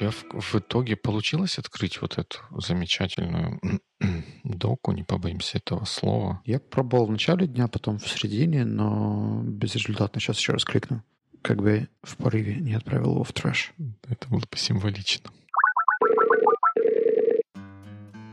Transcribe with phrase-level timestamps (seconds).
[0.00, 3.60] тебя в, в итоге получилось открыть вот эту замечательную
[4.44, 6.40] доку, не побоимся этого слова?
[6.46, 10.20] Я пробовал в начале дня, потом в середине, но безрезультатно.
[10.20, 11.02] Сейчас еще раз кликну.
[11.42, 13.72] Как бы в порыве не отправил его в трэш.
[14.08, 15.30] Это было бы символично.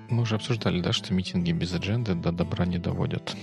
[0.10, 3.36] Мы уже обсуждали, да, что митинги без адженды до добра не доводят.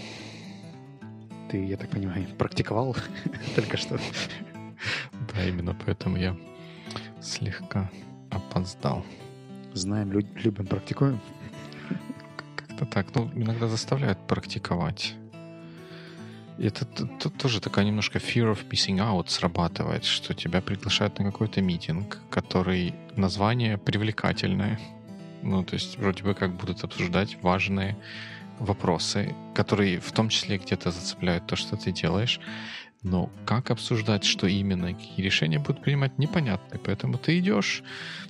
[1.50, 2.96] Ты, я так понимаю, практиковал
[3.54, 3.99] только что.
[5.35, 6.36] Да, именно поэтому я
[7.21, 7.91] слегка
[8.35, 9.05] опоздал.
[9.73, 11.21] Знаем, любим, практикуем.
[12.57, 13.15] Как-то так.
[13.15, 15.15] Ну, иногда заставляют практиковать.
[16.59, 21.25] И это тут тоже такая немножко fear of missing out срабатывает, что тебя приглашают на
[21.25, 24.79] какой-то митинг, который название привлекательное.
[25.43, 27.96] Ну, то есть вроде бы как будут обсуждать важные
[28.61, 32.41] вопросы, которые в том числе где-то зацепляют то, что ты делаешь.
[33.05, 36.81] Но как обсуждать, что именно, какие решения будут принимать, непонятно.
[36.83, 37.83] Поэтому ты идешь,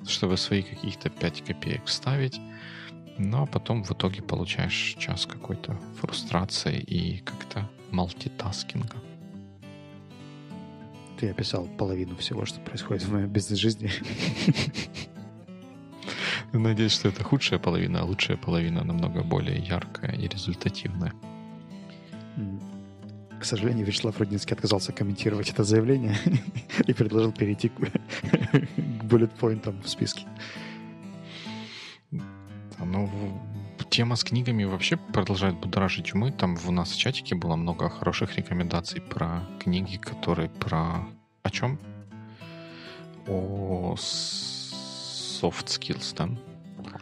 [0.07, 2.41] чтобы свои каких-то 5 копеек вставить,
[3.17, 8.97] но потом в итоге получаешь час какой-то фрустрации и как-то мультитаскинга.
[11.21, 13.93] Ты описал половину всего, что происходит в моей бизнес-жизни.
[16.53, 21.13] Надеюсь, что это худшая половина, а лучшая половина намного более яркая и результативная.
[23.45, 26.17] К сожалению, Вячеслав Рудницкий отказался комментировать это заявление
[26.87, 27.75] и предложил перейти к
[29.03, 30.27] буллет-поинтам в списке.
[32.11, 33.11] Ну,
[33.91, 36.33] тема с книгами вообще продолжает будоражить умы.
[36.33, 41.07] Там у нас в чатике было много хороших рекомендаций про книги, которые про...
[41.43, 41.79] О чем?
[43.27, 46.31] О soft skills, да?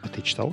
[0.02, 0.52] А ты читал?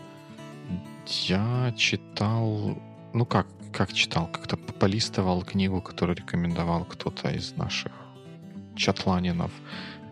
[1.08, 2.78] Я читал...
[3.12, 7.92] Ну как, как читал, как-то полистывал книгу, которую рекомендовал кто-то из наших
[8.76, 9.52] чатланинов.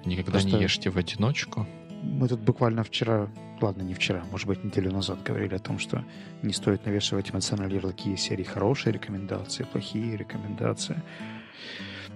[0.05, 1.65] Никогда Просто не ешьте в одиночку.
[2.03, 3.27] Мы тут буквально вчера,
[3.61, 6.03] ладно, не вчера, может быть, неделю назад говорили о том, что
[6.43, 11.01] не стоит навешивать эмоциональные ярлыки серии хорошие рекомендации, плохие рекомендации.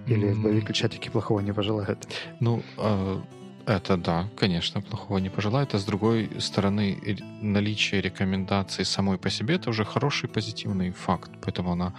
[0.06, 0.34] Или mm.
[0.34, 2.06] в боевик чатике плохого не пожелают.
[2.40, 3.20] Ну, э,
[3.66, 5.74] это да, конечно, плохого не пожелает.
[5.74, 6.98] А с другой стороны,
[7.40, 11.30] наличие рекомендаций самой по себе это уже хороший позитивный факт.
[11.42, 11.92] Поэтому она,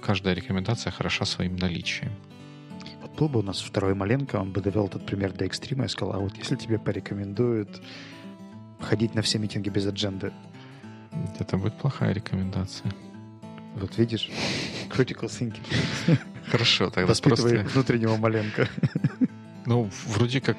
[0.00, 2.12] каждая рекомендация хороша своим наличием.
[3.02, 5.88] Вот был бы у нас второй Маленко, он бы довел этот пример до экстрима и
[5.88, 7.82] сказал, а вот если тебе порекомендуют
[8.80, 10.32] ходить на все митинги без адженды.
[11.38, 12.92] Это будет плохая рекомендация.
[13.76, 14.30] Вот видишь,
[14.90, 16.18] critical thinking.
[16.46, 17.72] Хорошо, тогда Воспитывай просто...
[17.72, 18.68] внутреннего Маленко.
[19.66, 20.56] Ну, вроде как,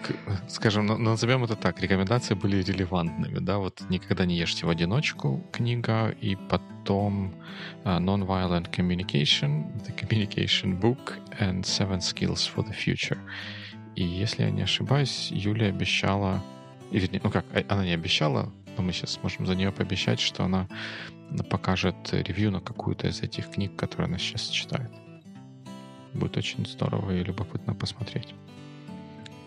[0.47, 6.09] скажем, назовем это так, рекомендации были релевантными, да, вот «Никогда не ешьте в одиночку» книга,
[6.09, 7.35] и потом
[7.83, 13.19] uh, «Nonviolent Communication», «The Communication Book» and «Seven Skills for the Future».
[13.95, 16.43] И если я не ошибаюсь, Юля обещала,
[16.89, 20.43] вернее, ну как, а, она не обещала, но мы сейчас можем за нее пообещать, что
[20.43, 20.67] она
[21.49, 24.91] покажет ревью на какую-то из этих книг, которые она сейчас читает.
[26.13, 28.33] Будет очень здорово и любопытно посмотреть.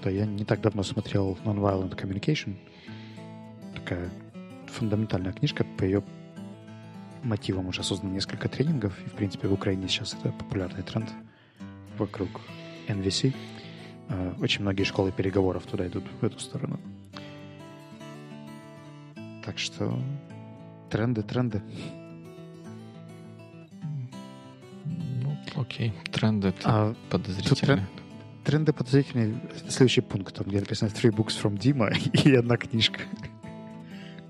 [0.03, 2.57] Да, я не так давно смотрел Nonviolent Communication.
[3.75, 4.11] Такая
[4.67, 5.65] фундаментальная книжка.
[5.77, 6.05] По ее
[7.23, 8.95] мотивам уже создано несколько тренингов.
[9.05, 11.11] И, в принципе, в Украине сейчас это популярный тренд
[11.99, 12.29] вокруг
[12.87, 13.35] NVC.
[14.09, 16.79] А, очень многие школы переговоров туда идут, в эту сторону.
[19.45, 19.99] Так что
[20.91, 21.61] тренды, тренды.
[24.85, 27.87] Ну, окей, тренды а, подозрительные
[28.49, 29.39] тренды подозрительные.
[29.69, 31.91] Следующий пункт, там, где написано «Three books from Дима»
[32.25, 33.01] и одна книжка.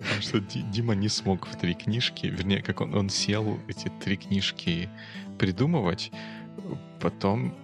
[0.01, 4.17] Потому что Дима не смог в три книжки, вернее, как он, он сел эти три
[4.17, 4.89] книжки
[5.39, 6.11] придумывать,
[7.01, 7.55] потом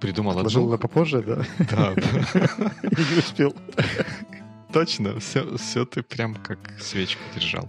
[0.00, 0.78] придумал Отложил одну.
[0.78, 1.44] попозже, да?
[1.70, 2.72] Да, да.
[2.82, 3.54] И не успел.
[4.72, 7.68] Точно, все, все ты прям как свечку держал.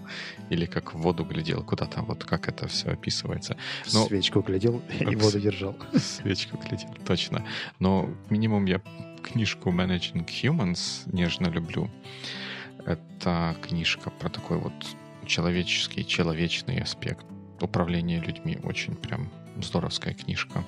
[0.49, 3.55] Или как в воду глядел куда-то, вот как это все описывается.
[3.93, 4.05] Но...
[4.05, 5.75] Свечку глядел и воду держал.
[5.95, 7.45] Свечку глядел, точно.
[7.79, 8.81] Но минимум я
[9.23, 11.89] книжку Managing Humans нежно люблю.
[12.85, 14.73] Это книжка про такой вот
[15.25, 17.25] человеческий, человечный аспект
[17.61, 18.57] управления людьми.
[18.63, 19.29] Очень прям
[19.61, 20.63] здоровская книжка.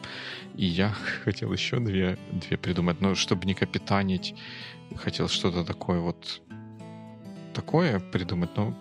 [0.55, 0.89] И я
[1.23, 4.35] хотел еще две, две придумать, но чтобы не капитанить
[4.97, 6.41] хотел что-то такое вот
[7.53, 8.73] такое придумать, но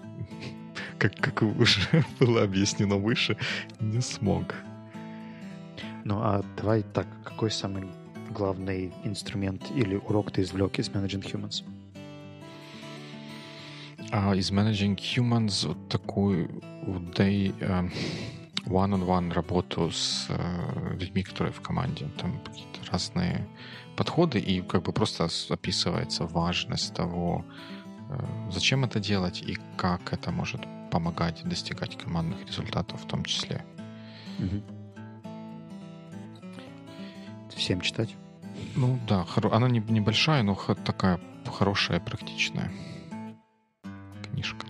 [0.99, 1.81] как, как уже
[2.21, 3.37] было объяснено выше,
[3.81, 4.55] не смог.
[6.05, 7.89] Ну а давай так, какой самый
[8.31, 11.65] главный инструмент или урок ты извлек из Managing Humans?
[14.13, 16.49] А из Managing Humans вот такой
[17.15, 17.91] day, uh,
[18.67, 22.09] one-on-one работу с э, людьми, которые в команде.
[22.19, 23.47] Там какие-то разные
[24.01, 27.45] подходы, и как бы просто описывается важность того,
[28.09, 33.63] э, зачем это делать и как это может помогать достигать командных результатов в том числе.
[34.39, 34.63] Угу.
[37.55, 38.17] Всем читать?
[38.75, 42.73] Ну да, она не, небольшая, но такая хорошая, практичная
[44.23, 44.67] книжка.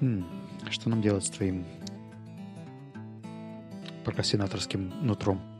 [0.00, 0.26] Хм.
[0.70, 1.64] Что нам делать с твоим
[4.04, 5.57] прокрастинаторским нутром?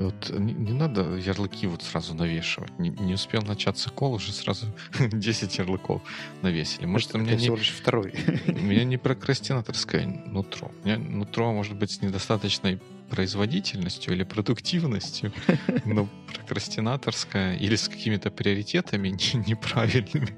[0.00, 2.78] Вот не, не надо ярлыки вот сразу навешивать.
[2.78, 4.66] Не, не успел начаться кол, уже сразу
[4.98, 6.02] 10 ярлыков
[6.40, 6.86] навесили.
[6.86, 7.48] Может, у меня не...
[7.48, 8.14] лишь второй.
[8.46, 10.70] У меня не прокрастинаторское нутро.
[10.82, 12.80] У меня нутро может быть с недостаточной
[13.10, 15.32] производительностью или продуктивностью,
[15.84, 19.08] но прокрастинаторская или с какими-то приоритетами
[19.46, 20.34] неправильными,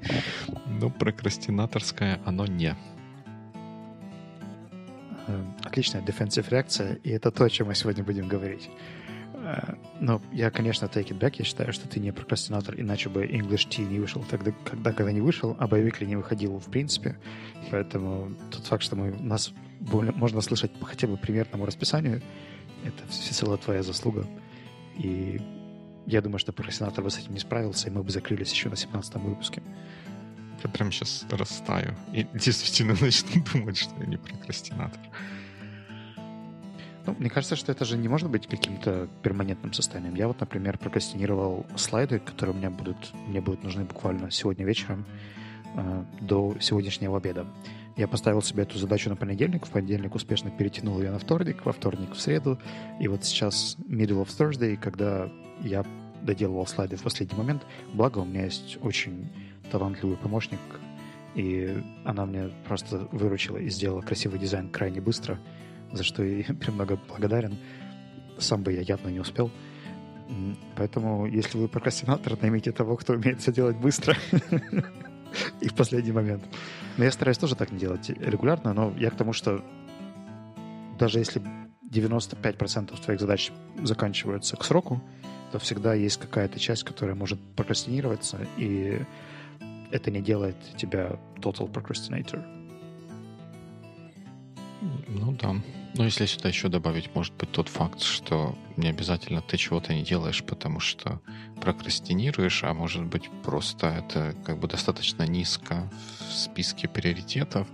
[0.65, 2.75] но прокрастинаторское оно не.
[5.27, 8.69] Э, отличная defensive реакция, и это то, о чем мы сегодня будем говорить.
[9.43, 11.35] Э, но я, конечно, take it back.
[11.37, 15.11] Я считаю, что ты не прокрастинатор, иначе бы English Tea не вышел тогда, когда, когда
[15.11, 17.17] не вышел, а боевик ли не выходил в принципе.
[17.69, 22.21] Поэтому тот факт, что мы, нас можно слышать хотя бы примерному расписанию,
[22.85, 24.25] это всецело твоя заслуга.
[24.95, 25.41] И
[26.05, 28.75] я думаю, что прокрастинатор бы с этим не справился, и мы бы закрылись еще на
[28.75, 29.61] 17 выпуске.
[30.63, 35.01] Я прям сейчас растаю и действительно начну думать, что я не прокрастинатор.
[37.05, 40.15] Ну, мне кажется, что это же не может быть каким-то перманентным состоянием.
[40.15, 45.05] Я вот, например, прокрастинировал слайды, которые у меня будут, мне будут нужны буквально сегодня вечером
[45.75, 47.45] э, до сегодняшнего обеда.
[47.97, 51.73] Я поставил себе эту задачу на понедельник, в понедельник успешно перетянул ее на вторник, во
[51.73, 52.57] вторник в среду,
[52.99, 55.29] и вот сейчас middle of Thursday, когда
[55.61, 55.85] я
[56.21, 57.63] доделывал слайды в последний момент,
[57.93, 59.29] благо у меня есть очень
[59.71, 60.59] талантливый помощник,
[61.35, 65.37] и она мне просто выручила и сделала красивый дизайн крайне быстро—
[65.93, 67.57] за что я премного благодарен.
[68.37, 69.51] Сам бы я явно не успел.
[70.75, 74.15] Поэтому, если вы прокрастинатор, наймите того, кто умеет все делать быстро
[75.61, 76.43] и в последний момент.
[76.97, 79.63] Но я стараюсь тоже так не делать регулярно, но я к тому, что
[80.97, 81.41] даже если
[81.91, 83.51] 95% твоих задач
[83.83, 85.01] заканчиваются к сроку,
[85.51, 89.01] то всегда есть какая-то часть, которая может прокрастинироваться, и
[89.91, 92.41] это не делает тебя total procrastinator.
[95.07, 95.55] Ну да.
[95.95, 100.01] Ну, если сюда еще добавить, может быть, тот факт, что не обязательно ты чего-то не
[100.03, 101.21] делаешь, потому что
[101.61, 105.91] прокрастинируешь, а может быть, просто это как бы достаточно низко
[106.27, 107.67] в списке приоритетов,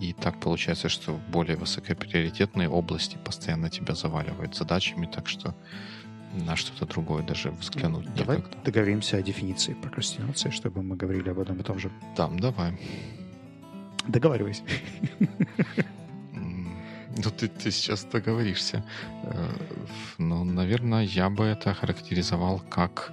[0.00, 5.54] и так получается, что более высокоприоритетные области постоянно тебя заваливают задачами, так что
[6.32, 8.56] на что-то другое даже взглянуть Давай некогда.
[8.64, 11.90] договоримся о дефиниции прокрастинации, чтобы мы говорили об одном и том же.
[12.16, 12.78] Да, давай.
[14.08, 14.62] Договаривайся.
[17.22, 18.82] Ну, ты, ты сейчас договоришься.
[19.24, 19.48] Э,
[20.18, 23.12] ну, наверное, я бы это характеризовал как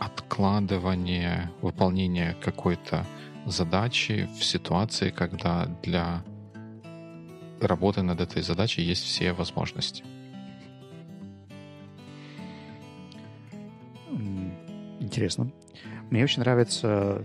[0.00, 3.04] откладывание выполнения какой-то
[3.44, 6.24] задачи в ситуации, когда для
[7.60, 10.04] работы над этой задачей есть все возможности.
[15.00, 15.50] Интересно.
[16.10, 17.22] Мне очень нравится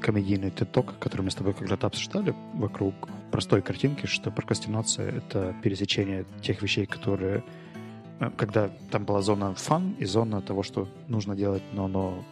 [0.00, 2.94] комедийный ток, который мы с тобой когда-то обсуждали вокруг
[3.30, 7.42] простой картинки, что прокрастинация— это пересечение тех вещей, которые...
[8.18, 12.24] Э, когда там была зона фан и зона того, что нужно делать, но оно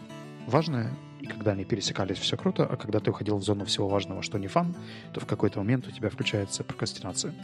[0.47, 0.91] важное,
[1.21, 4.39] и когда они пересекались, все круто, а когда ты уходил в зону всего важного, что
[4.39, 4.75] не фан,
[5.13, 7.35] то в какой-то момент у тебя включается прокрастинация,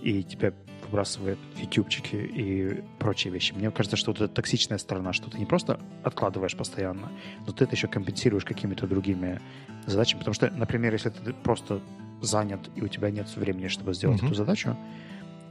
[0.00, 0.52] и тебя
[0.84, 3.52] выбрасывает ютубчики и прочие вещи.
[3.52, 7.12] Мне кажется, что вот эта токсичная сторона, что ты не просто откладываешь постоянно,
[7.46, 9.40] но ты это еще компенсируешь какими-то другими
[9.86, 11.80] задачами, потому что, например, если ты просто
[12.22, 14.26] занят и у тебя нет времени, чтобы сделать mm-hmm.
[14.26, 14.76] эту задачу,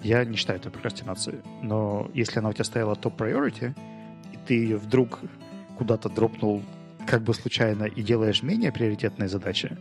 [0.03, 1.39] я не считаю это прокрастинацией.
[1.61, 3.73] Но если она у тебя стояла топ-priority,
[4.33, 5.19] и ты ее вдруг
[5.77, 6.63] куда-то дропнул
[7.05, 9.77] как бы случайно и делаешь менее приоритетные задачи,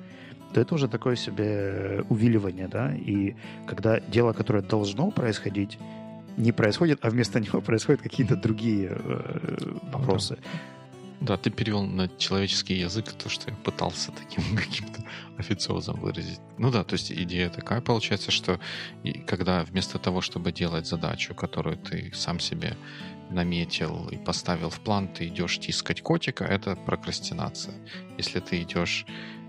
[0.52, 5.78] то это уже такое себе увиливание, да, и когда дело, которое должно происходить,
[6.36, 10.38] не происходит, а вместо него происходят какие-то другие э, вопросы.
[11.20, 15.02] Да, ты перевел на человеческий язык то, что я пытался таким каким-то
[15.36, 16.40] официозом выразить.
[16.58, 18.60] Ну да, то есть идея такая получается, что
[19.26, 22.76] когда вместо того, чтобы делать задачу, которую ты сам себе
[23.30, 27.74] наметил и поставил в план, ты идешь тискать котика, это прокрастинация.
[28.16, 29.04] Если ты идешь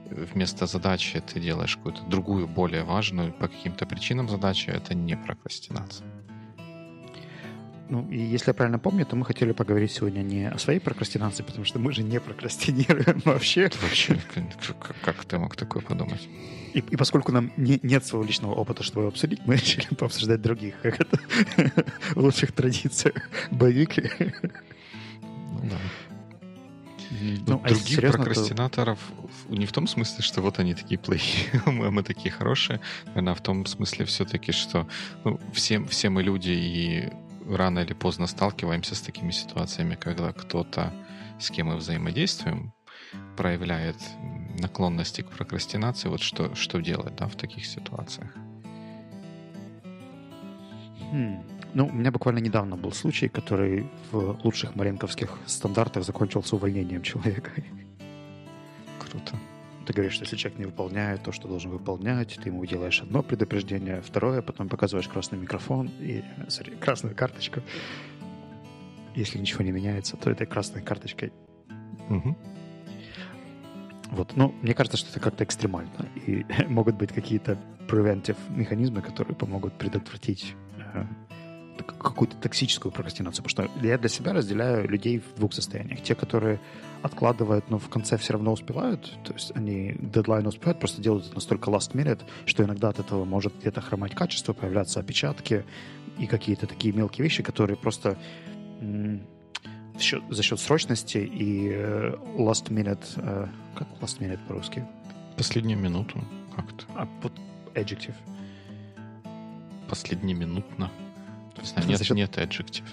[0.10, 6.08] вместо задачи, ты делаешь какую-то другую, более важную по каким-то причинам задачу, это не прокрастинация.
[7.90, 11.42] Ну, и если я правильно помню, то мы хотели поговорить сегодня не о своей прокрастинации,
[11.42, 13.70] потому что мы же не прокрастинируем вообще.
[13.82, 14.20] Вообще,
[15.02, 16.30] как, ты мог такое подумать?
[16.76, 20.40] И, и поскольку нам не, нет своего личного опыта, чтобы его обсудить, мы решили пообсуждать
[20.40, 21.20] других, как это
[22.14, 23.16] в лучших традициях
[23.50, 24.04] боевики.
[25.22, 25.78] Ну да.
[27.12, 29.00] Ну, Ну, а других серьезно, то- прокрастинаторов
[29.50, 32.82] не в том смысле, что вот они такие плохие, мы, мы такие хорошие,
[33.16, 34.88] а в том смысле все-таки, что
[35.24, 37.10] ну, все, все мы люди и
[37.56, 40.94] рано или поздно сталкиваемся с такими ситуациями, когда кто-то,
[41.40, 42.74] с кем мы взаимодействуем,
[43.38, 43.98] проявляет
[44.60, 46.10] наклонности к прокрастинации.
[46.10, 48.34] Вот что, что делать да, в таких ситуациях?
[51.12, 51.44] Хм.
[51.74, 57.52] Ну, у меня буквально недавно был случай, который в лучших маренковских стандартах закончился увольнением человека.
[59.00, 59.36] Круто.
[59.90, 63.24] Ты говоришь, что если человек не выполняет то, что должен выполнять, ты ему делаешь одно
[63.24, 67.62] предупреждение, второе, потом показываешь красный микрофон и sorry, красную карточку.
[69.16, 71.34] Если ничего не меняется, то этой красной карточкой.
[72.08, 72.38] Мгм.
[74.12, 76.08] Вот, ну, мне кажется, что это как-то экстремально.
[76.28, 80.54] И могут быть какие-то preventive механизмы, которые помогут предотвратить
[80.94, 81.04] э,
[81.84, 83.44] какую-то токсическую прокрастинацию.
[83.44, 86.02] Потому что я для себя разделяю людей в двух состояниях.
[86.02, 86.60] Те, которые
[87.02, 91.36] откладывают, но в конце все равно успевают, то есть они дедлайн успевают, просто делают это
[91.36, 95.64] настолько last minute, что иногда от этого может где-то хромать качество, появляться опечатки
[96.18, 98.18] и какие-то такие мелкие вещи, которые просто
[100.00, 104.86] счет- за счет срочности и э, last minute, э, как last minute по-русски?
[105.38, 106.22] Последнюю минуту
[106.56, 106.86] как-то.
[106.96, 107.34] А, вот
[107.76, 108.16] adjective.
[109.90, 110.92] Последнеминутно.
[111.60, 112.84] То есть, нет, За счет- нет adjective.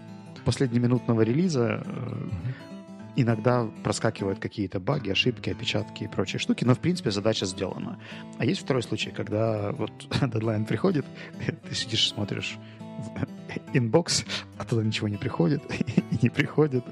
[0.45, 2.29] Последнеминутного релиза э,
[3.17, 7.99] иногда проскакивают какие-то баги, ошибки, опечатки и прочие штуки, но, в принципе, задача сделана.
[8.39, 11.05] А есть второй случай, когда вот дедлайн приходит,
[11.69, 12.59] ты сидишь, смотришь
[12.99, 13.27] в
[13.77, 14.25] inbox,
[14.59, 15.63] а туда ничего не приходит,
[16.13, 16.85] и не приходит,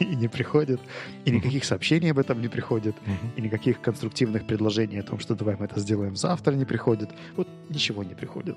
[0.00, 0.80] и не приходит,
[1.24, 2.96] и никаких сообщений об этом не приходит,
[3.36, 7.10] и никаких конструктивных предложений о том, что давай мы это сделаем завтра, не приходит.
[7.36, 8.56] Вот ничего не приходит.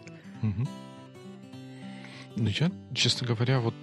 [2.35, 3.75] Ну, я, честно говоря, вот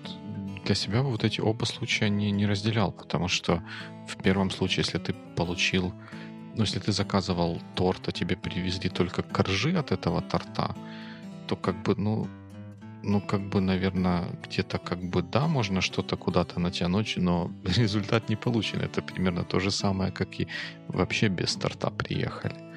[0.64, 3.62] для себя вот эти оба случая не, не разделял, потому что
[4.09, 5.92] в первом случае, если ты получил,
[6.57, 10.75] ну, если ты заказывал торт, а тебе привезли только коржи от этого торта,
[11.47, 12.28] то как бы, ну,
[13.02, 18.37] ну, как бы, наверное, где-то как бы, да, можно что-то куда-то натянуть, но результат не
[18.37, 18.80] получен.
[18.80, 20.49] Это примерно то же самое, как и
[20.88, 22.70] вообще без торта приехали.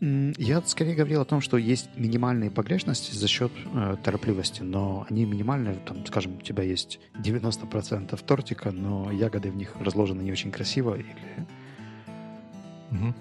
[0.00, 5.24] Я скорее говорил о том, что есть минимальные погрешности за счет э, торопливости, но они
[5.24, 5.76] минимальные.
[5.86, 10.94] Там, скажем, у тебя есть 90% тортика, но ягоды в них разложены не очень красиво.
[10.94, 11.06] Или...
[12.90, 13.14] Мгм.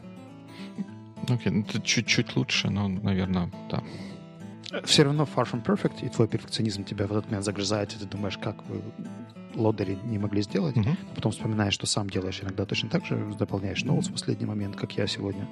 [1.30, 3.84] Окей, ну, это чуть-чуть лучше, но, наверное, да.
[4.84, 8.06] Все равно far from perfect, и твой перфекционизм тебя в этот момент загрызает, и ты
[8.06, 8.82] думаешь, как вы
[9.56, 10.76] лодыри не могли сделать.
[10.76, 10.98] Мгм.
[11.12, 14.76] А потом вспоминаешь, что сам делаешь иногда точно так же, дополняешь ноутс в последний момент,
[14.76, 15.48] как я сегодня.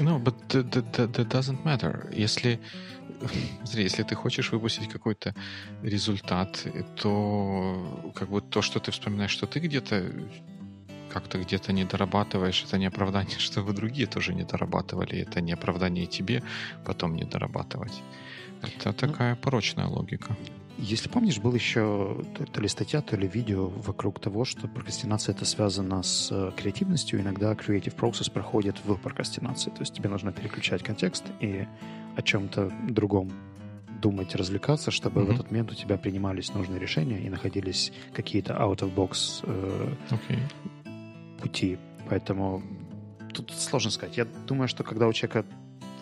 [0.00, 2.12] No, but that, that- that- that doesn't matter.
[2.16, 2.58] Если,
[3.64, 5.34] смотри, если ты хочешь выпустить какой-то
[5.82, 6.66] результат,
[7.00, 10.10] то как бы то, что ты вспоминаешь, что ты где-то
[11.16, 15.52] как-то где-то не дорабатываешь, это не оправдание, что вы другие тоже не дорабатывали, это не
[15.54, 16.42] оправдание тебе
[16.84, 18.02] потом не дорабатывать.
[18.62, 20.36] Это такая порочная логика.
[20.78, 25.46] Если помнишь, был еще то, ли статья, то ли видео вокруг того, что прокрастинация это
[25.46, 27.18] связано с э, креативностью.
[27.20, 29.70] Иногда creative process проходит в прокрастинации.
[29.70, 31.66] То есть тебе нужно переключать контекст и
[32.16, 33.32] о чем-то другом
[34.02, 35.34] думать, развлекаться, чтобы в Мгм.
[35.34, 40.38] этот момент у тебя принимались нужные решения и находились какие-то out-of-box э, Окей.
[41.36, 41.78] Пути.
[42.08, 42.62] Поэтому
[43.34, 44.16] тут сложно сказать.
[44.16, 45.44] Я думаю, что когда у человека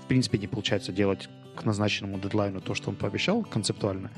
[0.05, 4.11] в принципе не получается делать к назначенному дедлайну то, что он пообещал концептуально,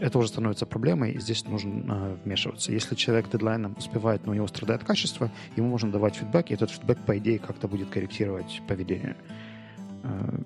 [0.00, 2.70] это уже становится проблемой, и здесь нужно э, вмешиваться.
[2.72, 6.70] Если человек дедлайном успевает, но у него страдает качество, ему можно давать фидбэк, и этот
[6.70, 9.16] фидбэк, по идее, как-то будет корректировать поведение.
[10.04, 10.38] Э,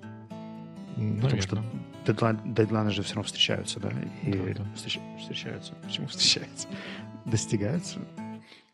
[1.21, 1.63] Потому что
[2.07, 3.91] дедлайн, дедлайны же все равно встречаются, да?
[4.23, 4.65] И Да, да.
[4.75, 5.73] встреч- встречаются.
[5.83, 6.67] Почему встречаются?
[7.25, 7.99] Достигаются,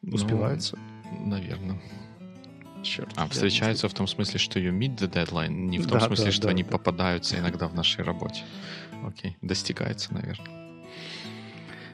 [0.01, 0.77] Ну, успеваются.
[1.25, 1.79] Наверное.
[2.83, 3.11] Черт.
[3.15, 6.25] А, встречаются в том смысле, что you meet the deadline, не в том Да, смысле,
[6.25, 6.69] да, что да, они да.
[6.71, 8.43] попадаются иногда в нашей работе.
[9.05, 10.61] Окей, достигается, наверное.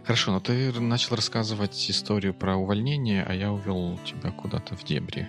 [0.05, 5.27] Хорошо, но ты начал рассказывать историю про увольнение, а я увел тебя куда-то в дебри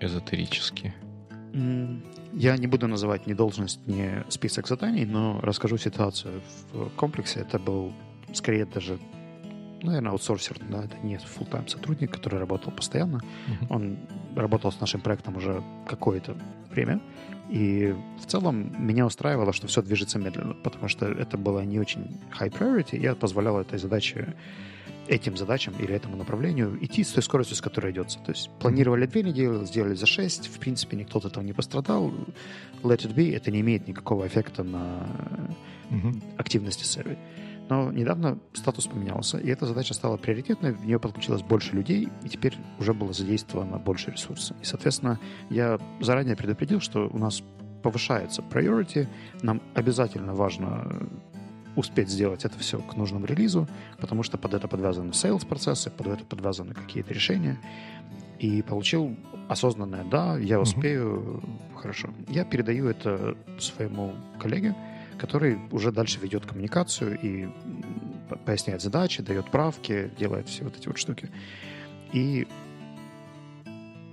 [0.00, 0.94] эзотерически.
[2.32, 6.42] Я не буду называть ни должность, ни список заданий, но расскажу ситуацию
[6.72, 7.40] в комплексе.
[7.40, 7.92] Это был
[8.32, 9.00] скорее даже
[9.82, 13.20] наверное, аутсорсер, да, это не full-time сотрудник, который работал постоянно.
[13.46, 13.66] Мгм.
[13.70, 13.98] Он
[14.36, 16.36] работал с нашим проектом уже какое-то
[16.70, 17.00] время,
[17.48, 22.16] и в целом меня устраивало, что все движется медленно, потому что это было не очень
[22.38, 24.34] high priority, и я позволял этой задаче
[25.08, 28.20] этим задачам или этому направлению идти с той скоростью, с которой идется.
[28.20, 32.12] То есть планировали две недели, сделали за шесть, в принципе, никто от этого не пострадал.
[32.84, 35.08] Let it be, это не имеет никакого эффекта на
[35.90, 36.22] Мгм.
[36.38, 37.18] активности сервера.
[37.70, 42.28] Но недавно статус поменялся, и эта задача стала приоритетной, в нее подключилось больше людей, и
[42.28, 44.56] теперь уже было задействовано больше ресурсов.
[44.60, 47.44] И, соответственно, я заранее предупредил, что у нас
[47.84, 49.06] повышается priority,
[49.42, 51.08] нам обязательно важно
[51.76, 53.68] успеть сделать это все к нужному релизу,
[54.00, 57.56] потому что под это подвязаны sales процессы, под это подвязаны какие-то решения.
[58.40, 59.16] И получил
[59.48, 61.40] осознанное «да, я успею,
[61.76, 62.08] хорошо».
[62.26, 64.74] Я передаю это своему коллеге,
[65.20, 67.48] который уже дальше ведет коммуникацию и
[68.46, 71.28] поясняет задачи, дает правки, делает все вот эти вот штуки.
[72.14, 72.48] И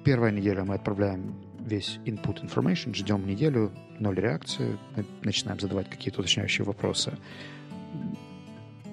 [0.03, 6.19] первая неделя мы отправляем весь input information, ждем неделю, ноль реакции, на- начинаем задавать какие-то
[6.19, 7.17] уточняющие вопросы.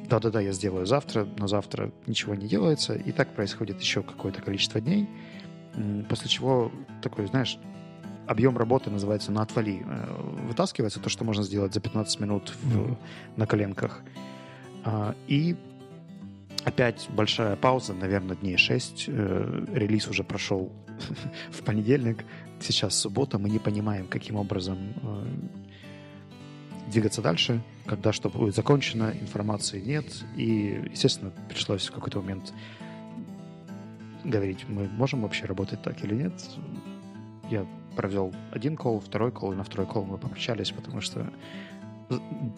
[0.08, 4.80] Да-да-да, я сделаю завтра, но завтра ничего не делается, и так происходит еще какое-то количество
[4.80, 5.08] дней,
[6.08, 6.70] после чего
[7.02, 7.58] такой, знаешь,
[8.26, 9.82] объем работы называется на отвали.
[9.84, 12.96] Э, Вытаскивается то, что можно сделать за 15 минут в- Мгм.
[13.36, 14.02] на коленках.
[14.84, 15.56] А, И
[16.64, 19.08] опять большая пауза, наверное, дней 6.
[19.08, 20.70] Релиз уже прошел
[21.50, 22.24] в понедельник.
[22.60, 23.38] Сейчас суббота.
[23.38, 25.26] Мы не понимаем, каким образом э,
[26.90, 30.04] двигаться дальше, когда что будет закончено, информации нет.
[30.36, 32.52] И, естественно, пришлось в какой-то момент
[34.24, 36.32] говорить, мы можем вообще работать так или нет.
[37.50, 41.32] Я провел один кол, второй кол, и на второй кол мы попрощались, потому что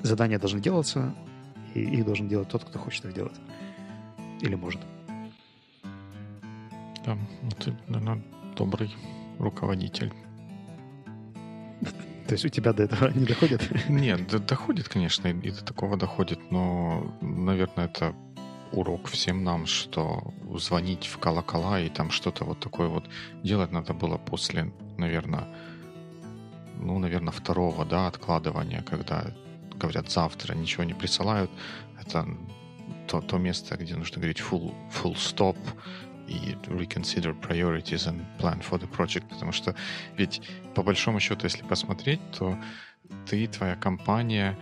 [0.02, 1.14] задания должны делаться,
[1.74, 3.36] и их должен делать тот, кто хочет их делать.
[4.40, 4.80] Или может.
[7.04, 8.22] Да, ну ты, наверное,
[8.56, 8.94] добрый
[9.38, 10.12] руководитель.
[12.26, 13.88] То есть у тебя до этого не доходит?
[13.88, 18.14] Нет, доходит, конечно, и до такого доходит, но, наверное, это
[18.72, 23.08] урок всем нам, что звонить в колокола и там что-то вот такое вот
[23.42, 25.48] делать надо было после, наверное,
[26.78, 29.32] ну, наверное, второго, да, откладывания, когда
[29.74, 31.50] говорят завтра, ничего не присылают.
[32.00, 32.26] Это
[33.08, 35.56] то, то место, где нужно говорить full, full stop
[36.28, 39.74] и reconsider priorities and plan for the project, потому что
[40.16, 40.42] ведь
[40.74, 42.58] по большому счету, если посмотреть, то
[43.26, 44.58] ты твоя компания,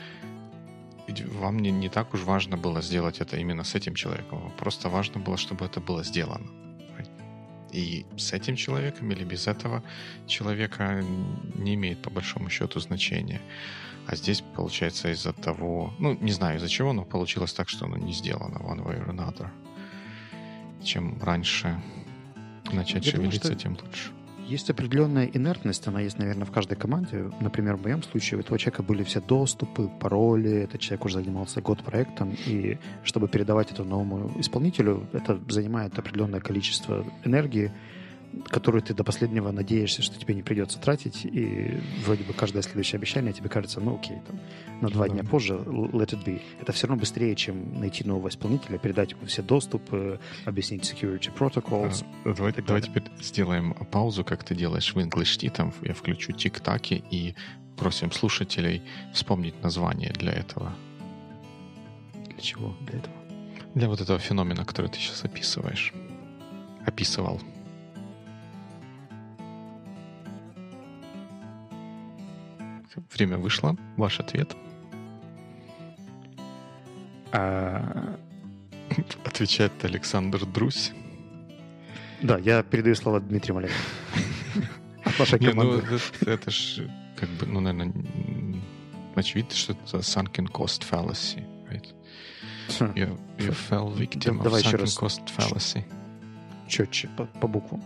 [1.07, 4.53] ведь вам не, не так уж важно было сделать это именно с этим человеком.
[4.59, 6.47] Просто важно было, чтобы это было сделано.
[7.73, 9.83] И с этим человеком или без этого
[10.29, 11.05] человека
[11.55, 13.41] не имеет по большому счету значения.
[14.07, 15.93] А здесь, получается, из-за того...
[15.99, 19.11] Ну, не знаю из-за чего, но получилось так, что оно не сделано one way or
[19.11, 19.49] another.
[20.85, 21.83] Чем раньше
[22.73, 24.11] начать Я думаю, шевелиться, что- тем лучше.
[24.47, 27.31] Есть определенная инертность, она есть, наверное, в каждой команде.
[27.41, 31.63] Например, в моем случае у этого человека были все доступы, пароли, этот человек уже занимался
[31.63, 37.73] год проектом, и чтобы передавать это новому исполнителю, это занимает определенное количество энергии,
[38.47, 42.99] которую ты до последнего надеешься, что тебе не придется тратить, и вроде бы каждое следующее
[42.99, 44.41] обещание тебе кажется, ну окей, там,
[44.81, 45.15] на два Да.
[45.15, 46.41] дня позже, let it be.
[46.61, 52.05] Это все равно быстрее, чем найти нового исполнителя, передать ему все доступы, объяснить security protocols.
[52.25, 55.51] А, Давай, давай теперь сделаем паузу, как ты делаешь в English.
[55.51, 57.35] Там я включу тик-таки и
[57.77, 60.73] просим слушателей вспомнить название для этого.
[62.29, 62.75] Для чего?
[62.83, 63.15] Для этого.
[63.75, 65.93] Для вот этого феномена, который ты сейчас описываешь.
[66.87, 67.41] Описывал.
[73.13, 73.77] Время вышло.
[73.97, 74.55] Ваш ответ.
[77.33, 78.17] А,
[79.25, 80.93] Отвечает Александр Друсь.
[82.23, 83.75] Да, я передаю слово Дмитрию Маленко.
[85.05, 85.97] От вашей Не, ну команды.
[86.21, 86.81] это, это ж
[87.17, 87.93] как бы, ну, наверное,
[89.15, 91.95] очевидно, что это sunken cost fallacy, right?
[92.95, 94.99] You, you fell victim давай of еще sunken раз.
[94.99, 95.85] cost fallacy.
[96.69, 97.83] Четче, по, по буквам.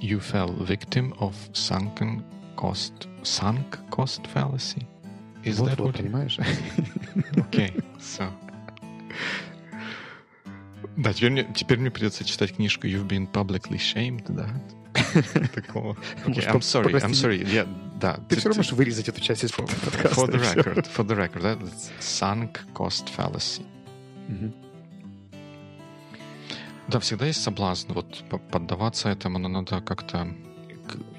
[0.00, 2.22] You fell victim of sunken
[2.58, 4.84] cost, sunk cost fallacy.
[5.44, 5.96] Is вот, that вот, what?
[5.96, 6.38] понимаешь?
[7.36, 8.30] Okay, so.
[10.96, 14.48] Да, теперь мне, теперь мне придется читать книжку You've been publicly shamed, да?
[15.54, 15.96] Такого.
[16.26, 17.48] Okay, I'm sorry, I'm sorry.
[17.48, 17.66] Я,
[18.00, 18.18] да.
[18.28, 20.08] Ты все равно можешь вырезать эту часть из подкаста.
[20.08, 23.64] for the record, for the record, that is sunk cost fallacy.
[26.88, 30.34] Да, всегда есть соблазн вот по- поддаваться этому, но надо как-то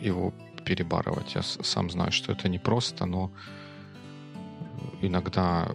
[0.02, 0.34] его
[0.69, 1.36] перебарывать.
[1.36, 3.32] Я сам знаю, что это непросто, но
[5.01, 5.67] иногда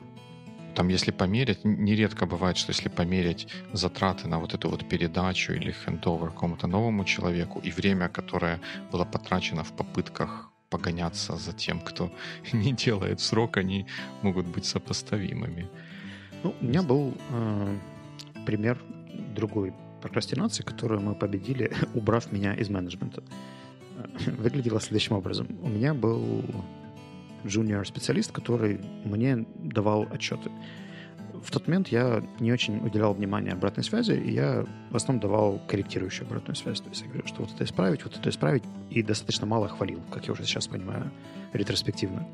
[0.74, 5.72] там, если померить, нередко бывает, что если померить затраты на вот эту вот передачу или
[5.72, 8.61] хендовер какому-то новому человеку и время, которое
[8.92, 12.11] было потрачено в попытках погоняться за тем, кто
[12.52, 13.87] не делает срок, они
[14.22, 15.66] могут быть сопоставимыми.
[16.44, 17.78] Ну, у меня был э,
[18.46, 18.78] пример
[19.37, 23.22] другой прокрастинации, которую мы победили, убрав меня из менеджмента.
[24.38, 25.48] Выглядело следующим образом.
[25.62, 26.44] У меня был
[27.46, 30.50] джуниор-специалист, который мне давал отчеты.
[31.42, 35.61] В тот момент я не очень уделял внимания обратной связи, и я в основном давал
[35.68, 36.80] корректирующую обратную связь.
[36.80, 40.00] То есть я говорю, что вот это исправить, вот это исправить, и достаточно мало хвалил,
[40.11, 41.11] как я уже сейчас понимаю,
[41.52, 42.26] ретроспективно.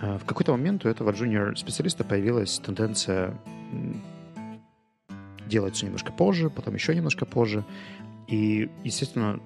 [0.00, 3.36] А в какой-то момент у этого джуниор-специалиста появилась тенденция
[5.46, 7.64] делать все немножко позже, потом еще немножко позже.
[8.28, 9.40] И, естественно,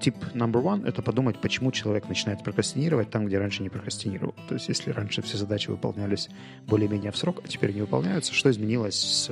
[0.00, 4.34] тип number one— это подумать, почему человек начинает прокрастинировать там, где раньше не прокрастинировал.
[4.48, 6.28] То есть если раньше все задачи выполнялись
[6.66, 9.30] более-менее в срок, а теперь не выполняются, что изменилось с,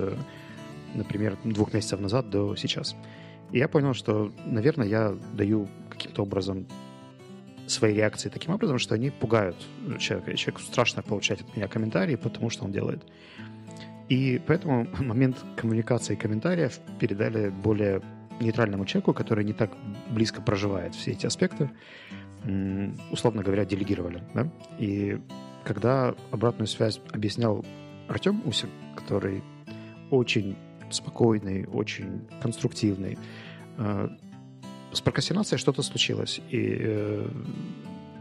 [0.95, 2.97] например, двух месяцев назад до сейчас?
[3.53, 6.67] И я понял, что, наверное, я даю каким-то образом
[7.67, 9.57] свои реакции таким образом, что они пугают
[9.99, 10.31] человека.
[10.31, 13.03] И человеку страшно получать от меня комментарии, потому что он делает.
[14.09, 18.03] И поэтому момент коммуникации комментариев передали более
[18.41, 19.71] нейтральному человеку, который не так
[20.11, 21.71] близко проживает все эти аспекты,
[23.11, 24.23] условно говоря, делегировали.
[24.35, 24.49] Да?
[24.79, 25.19] И
[25.65, 27.65] когда обратную связь объяснял
[28.09, 29.43] Артем Усик, который
[30.11, 30.57] очень
[30.91, 33.19] спокойный, очень конструктивный,
[33.79, 34.09] э,
[34.93, 37.29] с прокрастинацией что-то случилось, и э,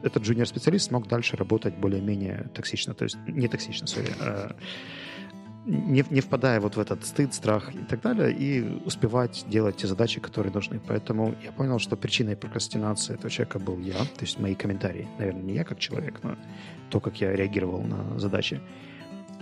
[0.01, 4.55] этот джуниор-специалист смог дальше работать более-менее токсично, то есть не токсично, сори, а
[5.65, 9.87] не, не впадая вот в этот стыд, страх и так далее, и успевать делать те
[9.87, 10.79] задачи, которые нужны.
[10.87, 15.07] Поэтому я понял, что причиной прокрастинации этого человека был я, то есть мои комментарии.
[15.17, 16.35] Наверное, не я как человек, но
[16.89, 18.61] то, как я реагировал на задачи.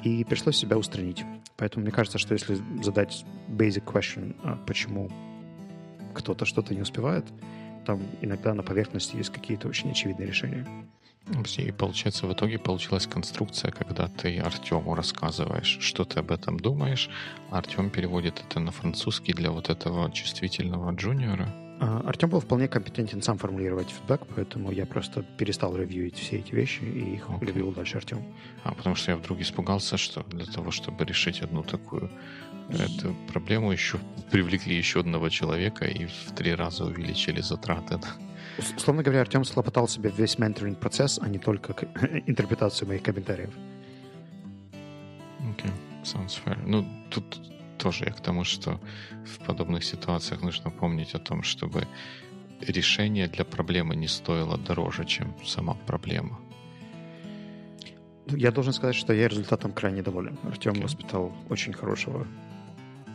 [0.04, 1.24] И пришлось себя устранить.
[1.58, 5.10] Поэтому мне кажется, что если задать basic question, а почему
[6.14, 7.26] кто-то что-то не успевает,
[7.86, 10.66] там иногда на поверхности есть какие-то очень очевидные решения.
[11.58, 17.10] И получается, в итоге получилась конструкция, когда ты Артему рассказываешь, что ты об этом думаешь,
[17.50, 21.48] а Артем переводит это на французский для вот этого чувствительного джуниора.
[21.80, 26.54] А, Артем был вполне компетентен сам формулировать фидбэк, поэтому я просто перестал ревьюить все эти
[26.54, 27.46] вещи и их okay.
[27.46, 28.24] ревьюил дальше Артем.
[28.64, 32.12] А, потому что я вдруг испугался, что для того, чтобы решить одну такую
[32.70, 33.98] эту проблему, еще
[34.32, 38.00] привлекли еще одного человека и в три раза увеличили затраты.
[38.58, 41.74] Условно говоря, Артем слопотал себе весь менторинг процесс, а не только
[42.28, 43.52] интерпретацию моих комментариев.
[45.52, 46.04] Окей, okay.
[46.04, 46.58] sounds fair.
[46.66, 47.42] Ну, тут
[47.78, 48.80] тоже я к тому, что
[49.26, 51.88] в подобных ситуациях нужно помнить о том, чтобы
[52.62, 56.40] решение для проблемы не стоило дороже, чем сама проблема.
[58.28, 60.38] Ну, я должен сказать, что я результатом крайне доволен.
[60.44, 60.84] Артем okay.
[60.84, 62.26] воспитал очень хорошего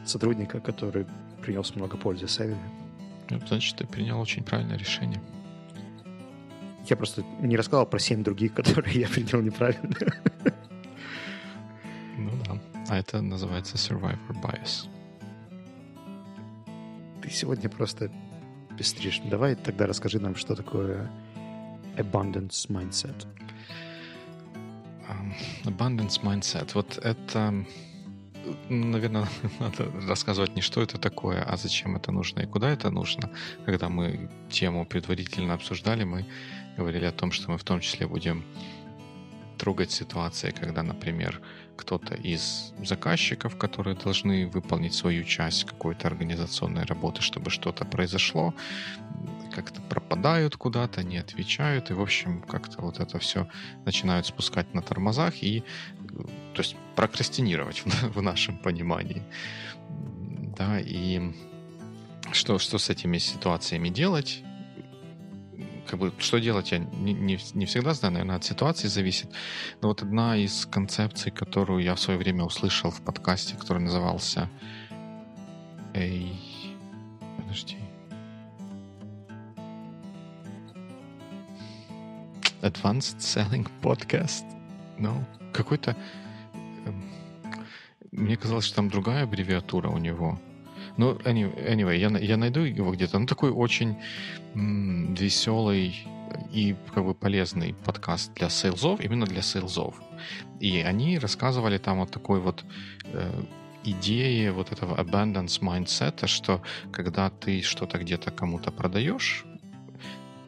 [0.05, 1.07] сотрудника, который
[1.43, 2.59] принес много пользы Севиле.
[3.29, 5.21] Значит, ты принял очень правильное решение.
[6.87, 9.97] Я просто не рассказал про семь других, которые я принял неправильно.
[12.17, 12.59] Ну да.
[12.89, 14.89] А это называется survivor bias.
[17.23, 18.11] Ты сегодня просто
[18.79, 19.21] пестришь.
[19.25, 21.11] Давай тогда расскажи нам, что такое
[21.97, 23.27] abundance mindset.
[25.09, 26.71] Um, abundance mindset.
[26.75, 27.65] Вот это
[28.69, 29.27] наверное,
[29.61, 33.31] надо рассказывать не что это такое, а зачем это нужно и куда это нужно.
[33.67, 36.27] Когда мы тему предварительно обсуждали, мы
[36.77, 38.45] говорили о том, что мы в том числе будем
[39.59, 41.41] трогать ситуации, когда, например,
[41.79, 48.53] кто-то из заказчиков, которые должны выполнить свою часть какой-то организационной работы, чтобы что-то произошло,
[49.55, 53.49] как-то пропадают куда-то, не отвечают, и, в общем, как-то вот это все
[53.87, 55.63] начинают спускать на тормозах и,
[56.55, 59.23] то есть, прокрастинировать в, в нашем понимании.
[60.59, 61.33] Да, и
[62.33, 64.43] что, что с этими ситуациями делать?
[65.89, 69.31] Как бы, что делать, я не, не, не всегда знаю, наверное, от ситуации зависит.
[69.81, 74.51] Но вот одна из концепций, которую я в свое время услышал в подкасте, который назывался
[75.95, 76.39] Эй...
[77.37, 77.79] Подожди.
[82.61, 84.45] Advanced Selling Podcast.
[84.99, 85.97] Ну, какой-то...
[86.85, 87.11] Эм,
[88.13, 90.39] мне казалось, что там другая аббревиатура у него.
[90.99, 93.19] Ну, anyway, я, я найду его где-то.
[93.19, 93.97] Ну, такой очень
[94.55, 95.95] м- веселый
[96.53, 99.95] и как бы полезный подкаст для сейлзов, именно для сейлзов.
[100.61, 102.65] И они рассказывали там вот такой вот
[103.05, 103.43] э,
[103.85, 109.45] идеи вот этого abundance mindset, что когда ты что-то где-то кому-то продаешь,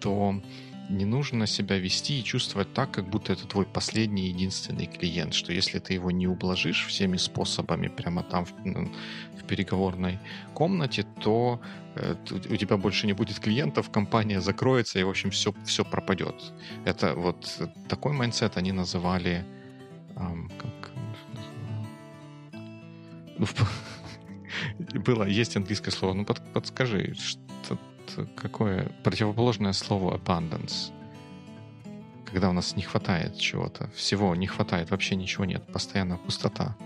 [0.01, 0.43] то
[0.91, 5.53] не нужно себя вести и чувствовать так, как будто это твой последний единственный клиент, что
[5.53, 10.19] если ты его не ублажишь всеми способами прямо там в, в переговорной
[10.55, 11.61] комнате, то
[11.95, 16.53] э, у тебя больше не будет клиентов, компания закроется и, в общем, все, все пропадет.
[16.85, 19.45] Это вот такой mindset они называли
[20.17, 20.91] эм, как
[23.39, 23.47] ну,
[25.01, 27.50] было, есть английское слово, ну под, подскажи, что
[28.37, 30.93] какое противоположное слово abundance?
[32.27, 36.77] Когда у нас не хватает чего-то, всего не хватает, вообще ничего нет, постоянно пустота.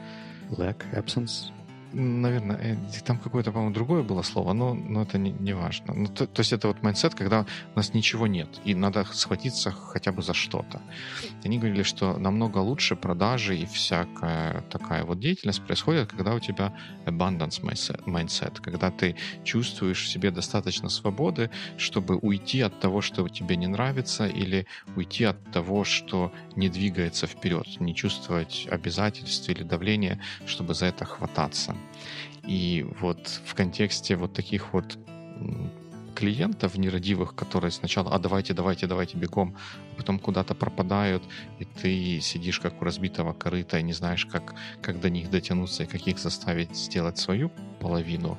[0.50, 1.50] Lack, absence
[1.94, 5.94] наверное, э, там какое-то, по-моему, другое было слово, но, но это не, не важно.
[5.94, 9.70] Ну, то, то есть это вот mindset, когда у нас ничего нет, и надо схватиться
[9.70, 10.80] хотя бы за что-то.
[11.44, 16.74] Они говорили, что намного лучше продажи и всякая такая вот деятельность происходит, когда у тебя
[17.06, 23.56] abundance mindset, когда ты чувствуешь в себе достаточно свободы, чтобы уйти от того, что тебе
[23.56, 30.20] не нравится, или уйти от того, что не двигается вперед, не чувствовать обязательств или давления,
[30.46, 31.76] чтобы за это хвататься.
[32.46, 34.98] И вот в контексте вот таких вот
[36.14, 39.56] клиентов нерадивых, которые сначала, а давайте, давайте, давайте бегом,
[39.92, 41.24] а потом куда-то пропадают,
[41.58, 45.82] и ты сидишь как у разбитого корыта и не знаешь, как, как до них дотянуться
[45.82, 48.38] и как их заставить сделать свою половину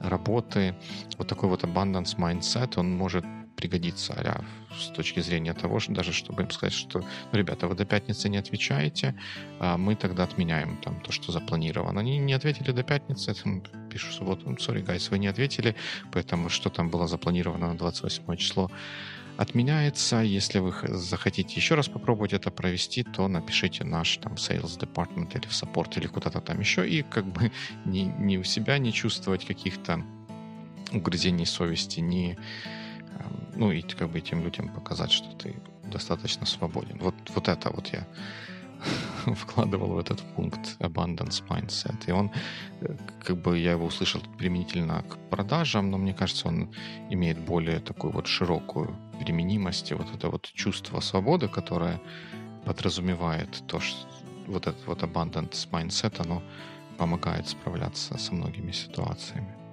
[0.00, 0.74] работы.
[1.18, 3.24] Вот такой вот abundance mindset, он может
[3.56, 4.44] пригодится а
[4.78, 8.28] с точки зрения того, что даже чтобы им сказать, что, ну, ребята, вы до пятницы
[8.28, 9.14] не отвечаете,
[9.58, 12.00] а мы тогда отменяем там то, что запланировано.
[12.00, 15.74] Они не ответили до пятницы, это пишу субботу, sorry, guys, вы не ответили,
[16.12, 18.70] поэтому что там было запланировано на 28 число,
[19.38, 20.20] отменяется.
[20.20, 25.46] Если вы захотите еще раз попробовать это провести, то напишите наш там sales department или
[25.46, 27.50] в support или куда-то там еще и как бы
[27.86, 30.04] не, не у себя не чувствовать каких-то
[30.92, 32.38] угрызений совести, не
[33.56, 36.98] ну и как бы тем людям показать, что ты достаточно свободен.
[37.00, 38.06] Вот, вот это вот я
[39.34, 41.96] вкладывал в этот пункт abundance mindset.
[42.06, 42.30] И он,
[42.80, 46.68] э, как бы я его услышал применительно к продажам, но мне кажется, он
[47.10, 49.90] имеет более такую вот широкую применимость.
[49.90, 52.00] И вот это вот чувство свободы, которое
[52.64, 54.06] подразумевает то, что
[54.46, 56.42] вот этот вот abundance mindset, оно
[56.98, 59.65] помогает справляться со многими ситуациями.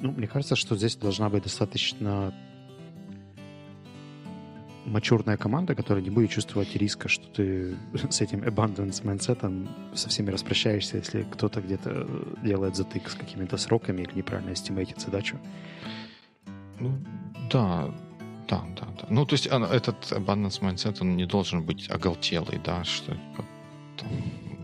[0.00, 2.32] Ну, мне кажется, что здесь должна быть достаточно
[4.88, 7.76] мачурная команда, которая не будет чувствовать риска, что ты
[8.10, 12.06] с этим abundance mindset со всеми распрощаешься, если кто-то где-то
[12.42, 15.38] делает затык с какими-то сроками или неправильно эстимейтит задачу.
[16.80, 16.98] Ну,
[17.50, 17.92] да,
[18.48, 19.06] да, да, да.
[19.10, 23.16] Ну, то есть этот abundance mindset, он не должен быть оголтелый, да, что
[23.96, 24.08] там,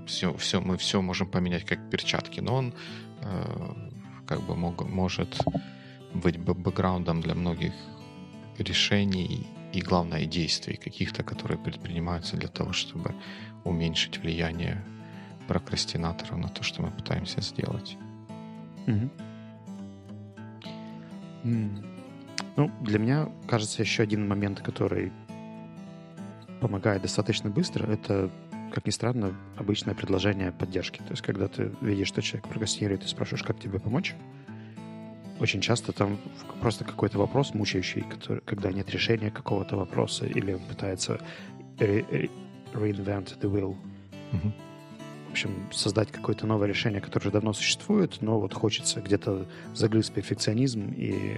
[0.07, 2.75] все, все, мы все можем поменять как перчатки, но он
[3.23, 3.90] э,
[4.26, 5.38] как бы мог, может
[6.14, 7.72] быть бэкграундом для многих
[8.58, 13.14] решений и, главное, действий каких-то, которые предпринимаются для того, чтобы
[13.64, 14.84] уменьшить влияние
[15.48, 17.96] прокрастинаторов на то, что мы пытаемся сделать.
[18.87, 19.10] Mm.
[22.56, 25.12] Ну, для меня, кажется, еще один момент, который
[26.60, 28.30] помогает достаточно быстро, это
[28.74, 30.98] как ни странно, обычное предложение поддержки.
[30.98, 34.16] То есть, когда ты видишь, что человек прокрастинирует, ты спрашиваешь, как тебе помочь,
[35.38, 36.18] очень часто там
[36.60, 41.20] просто какой-то вопрос мучающий, который, когда нет решения какого-то вопроса, или он пытается
[41.78, 42.28] re-
[42.72, 43.76] reinvent the wheel.
[44.32, 44.52] Mm-hmm.
[45.28, 50.12] В общем, создать какое-то новое решение, которое уже давно существует, но вот хочется где-то загрызть
[50.12, 51.37] перфекционизм, и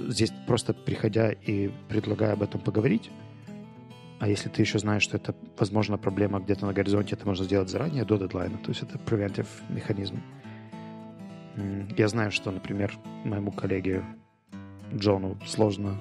[0.00, 3.10] здесь просто приходя и предлагая об этом поговорить,
[4.20, 7.68] а если ты еще знаешь, что это, возможно, проблема где-то на горизонте, это можно сделать
[7.68, 8.58] заранее, до дедлайна.
[8.58, 10.22] То есть это preventive механизм.
[11.96, 14.02] Я знаю, что, например, моему коллеге
[14.94, 15.96] Джону сложно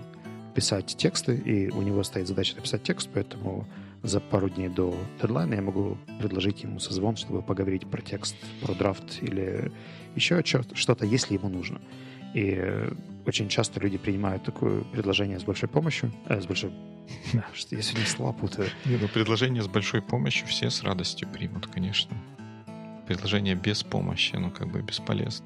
[0.55, 3.67] писать тексты, и у него стоит задача написать текст, поэтому
[4.03, 8.73] за пару дней до дедлайна я могу предложить ему созвон, чтобы поговорить про текст, про
[8.73, 9.71] драфт или
[10.15, 11.81] еще что-то, если ему нужно.
[12.33, 12.89] И
[13.25, 16.71] очень часто люди принимают такое предложение с большой помощью, э, с большой...
[17.53, 18.69] что я сегодня слова путаю.
[18.85, 22.17] Не, ну предложение с большой помощью все с радостью примут, конечно.
[23.07, 25.45] Предложение без помощи, ну как бы бесполезно.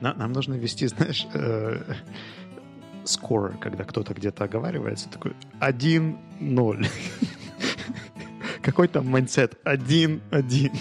[0.00, 1.94] Нам, нам нужно ввести, знаешь, э,
[3.60, 6.86] когда кто-то где-то оговаривается, такой 1-0.
[8.62, 9.54] Какой там mindset?
[9.64, 10.76] 1-1.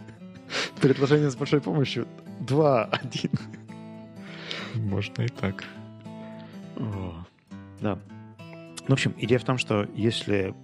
[0.80, 2.08] Предложение с большой помощью
[2.40, 3.55] 2-1.
[4.86, 5.64] Можно и так.
[6.76, 7.24] О,
[7.80, 7.98] да.
[8.38, 10.54] Ну, в общем, идея в том, что если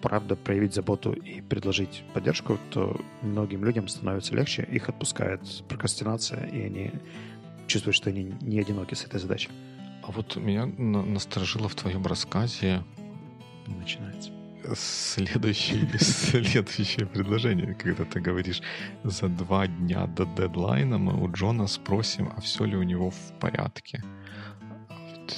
[0.00, 6.62] правда проявить заботу и предложить поддержку, то многим людям становится легче, их отпускает прокрастинация, и
[6.62, 6.90] они
[7.66, 9.50] чувствуют, что они не одиноки с этой задачей.
[10.02, 12.82] А вот меня насторожило в твоем рассказе...
[13.66, 14.30] Начинается.
[14.74, 18.62] Следующее, следующее предложение, когда ты говоришь,
[19.04, 23.32] за два дня до дедлайна мы у Джона спросим, а все ли у него в
[23.40, 24.02] порядке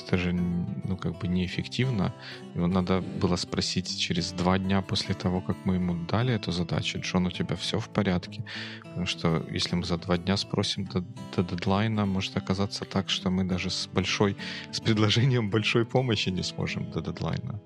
[0.07, 2.13] это же, ну, как бы неэффективно.
[2.55, 7.01] Его надо было спросить через два дня после того, как мы ему дали эту задачу,
[7.01, 8.45] Джон, у тебя все в порядке?
[8.83, 11.05] Потому что если мы за два дня спросим до,
[11.37, 14.37] до дедлайна, может оказаться так, что мы даже с большой,
[14.73, 17.61] с предложением большой помощи не сможем до дедлайна.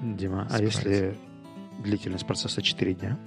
[0.00, 0.56] Дима, справиться.
[0.56, 1.18] а если
[1.82, 3.18] длительность процесса 4 дня?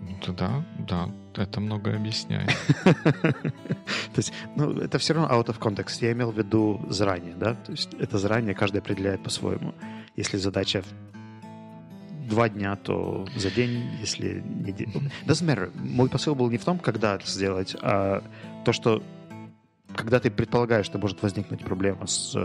[0.00, 2.50] Ну, тогда, да, это многое объясняет.
[2.84, 5.98] То есть, ну, это все равно out of context.
[6.00, 7.54] Я имел в виду заранее, да?
[7.54, 9.74] То есть это заранее каждый определяет по-своему.
[10.16, 10.84] Если задача
[12.28, 14.72] два дня, то за день, если не...
[15.26, 15.70] Doesn't matter.
[15.74, 18.22] Мой посыл был не в том, когда это сделать, а
[18.64, 19.02] то, что
[19.94, 22.36] когда ты предполагаешь, что может возникнуть проблема с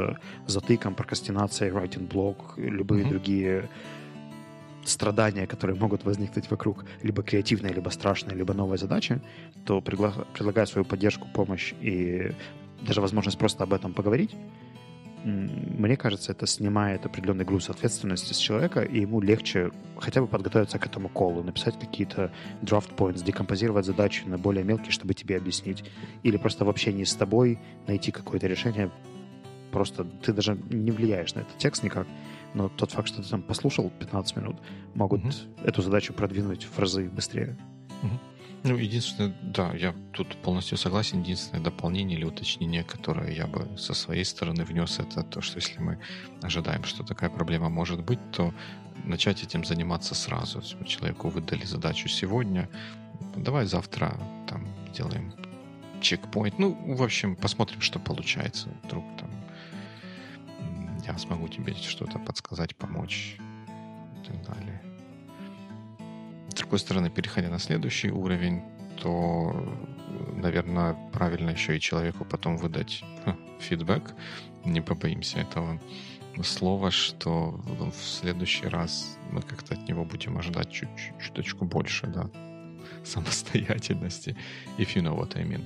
[0.47, 3.09] затыком, прокрастинацией, writing блог, любые mm-hmm.
[3.09, 3.69] другие
[4.85, 9.21] страдания, которые могут возникнуть вокруг либо креативной, либо страшной, либо новой задачи,
[9.65, 12.31] то предла- предлагая свою поддержку, помощь и
[12.81, 14.35] даже возможность просто об этом поговорить,
[15.23, 20.79] мне кажется, это снимает определенный груз ответственности с человека, и ему легче хотя бы подготовиться
[20.79, 25.83] к этому колу, написать какие-то draft points, декомпозировать задачи на более мелкие, чтобы тебе объяснить,
[26.23, 28.91] или просто в общении с тобой найти какое-то решение.
[29.71, 32.07] Просто ты даже не влияешь на этот текст никак,
[32.53, 34.55] но тот факт, что ты там послушал 15 минут,
[34.95, 35.65] могут mm-hmm.
[35.65, 37.57] эту задачу продвинуть в разы быстрее.
[38.01, 38.28] Mm-hmm.
[38.63, 41.21] Ну, единственное, да, я тут полностью согласен.
[41.21, 45.79] Единственное дополнение или уточнение, которое я бы со своей стороны внес, это то, что если
[45.79, 45.99] мы
[46.41, 48.53] ожидаем, что такая проблема может быть, то
[49.05, 50.61] начать этим заниматься сразу.
[50.85, 52.69] Человеку выдали задачу сегодня,
[53.35, 54.17] давай завтра
[54.47, 55.33] там сделаем
[56.01, 56.59] чекпоинт.
[56.59, 58.69] Ну, в общем, посмотрим, что получается.
[58.83, 59.29] Вдруг там
[61.07, 63.37] я смогу тебе что-то подсказать, помочь
[66.69, 68.61] Другой стороны, переходя на следующий уровень,
[69.01, 69.67] то,
[70.35, 74.13] наверное, правильно еще и человеку потом выдать ха, фидбэк.
[74.65, 75.81] Не побоимся этого
[76.43, 82.29] слова, что в следующий раз мы как-то от него будем ожидать чуть-чуть чуточку больше, да,
[83.03, 84.37] самостоятельности.
[84.77, 85.65] If you know what I mean.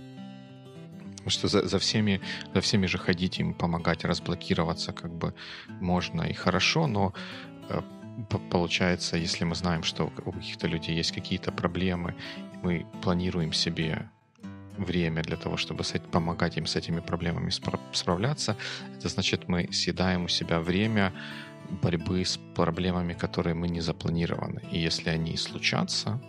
[1.17, 2.21] Потому что за, за, всеми,
[2.53, 5.33] за всеми же ходить им помогать разблокироваться как бы
[5.81, 7.13] можно и хорошо, но
[7.67, 7.81] э,
[8.49, 12.15] получается, если мы знаем, что у каких-то людей есть какие-то проблемы,
[12.63, 14.10] мы планируем себе
[14.78, 17.52] время для того, чтобы помогать им с этими проблемами
[17.93, 18.56] справляться,
[18.97, 21.13] это значит, мы съедаем у себя время
[21.82, 24.62] борьбы с проблемами, которые мы не запланированы.
[24.71, 26.19] И если они случатся,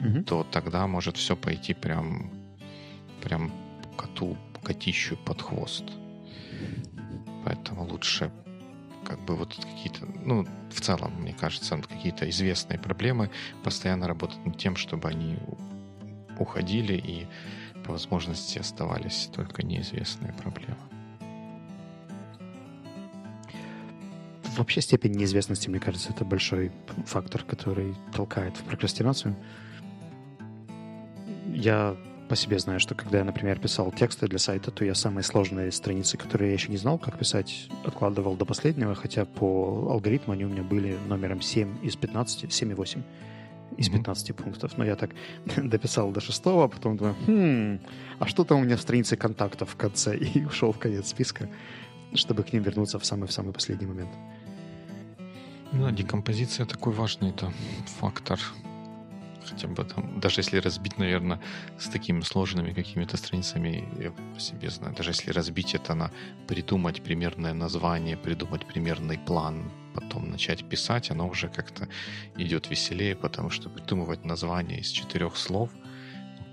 [0.00, 0.24] mm-hmm.
[0.24, 2.30] то тогда может все пойти прям,
[3.22, 3.52] прям
[3.96, 5.84] коту котищу под хвост.
[7.44, 8.30] Поэтому лучше
[9.04, 13.30] как бы вот какие-то, ну, в целом, мне кажется, какие-то известные проблемы,
[13.62, 15.38] постоянно работать над тем, чтобы они
[16.38, 17.26] уходили и
[17.84, 20.76] по возможности оставались только неизвестные проблемы.
[24.56, 26.70] Вообще степень неизвестности, мне кажется, это большой
[27.06, 29.36] фактор, который толкает в прокрастинацию.
[31.52, 31.96] Я
[32.34, 35.70] по себе знаю, что когда я, например, писал тексты для сайта, то я самые сложные
[35.70, 40.44] страницы, которые я еще не знал, как писать, откладывал до последнего, хотя по алгоритму они
[40.44, 43.02] у меня были номером 7 из 15, 7 и 8
[43.76, 44.34] из 15 mm-hmm.
[44.34, 44.76] пунктов.
[44.76, 45.10] Но я так
[45.56, 47.78] дописал до шестого, а потом думаю, хм,
[48.18, 50.16] а что там у меня в странице контактов в конце?
[50.34, 51.48] И ушел в конец списка,
[52.14, 54.10] чтобы к ним вернуться в самый-в самый последний момент.
[55.70, 57.52] Ну, декомпозиция такой важный это
[58.00, 58.40] фактор
[59.48, 61.40] хотя бы там, даже если разбить, наверное,
[61.78, 66.10] с такими сложными какими-то страницами, я по себе знаю, даже если разбить это на
[66.48, 71.88] придумать примерное название, придумать примерный план, потом начать писать, оно уже как-то
[72.36, 75.70] идет веселее, потому что придумывать название из четырех слов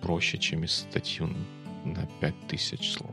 [0.01, 1.30] проще, чем из статью
[1.86, 3.11] на пять тысяч слов.